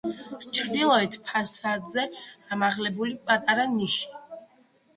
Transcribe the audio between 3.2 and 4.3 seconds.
პატარა ნიში.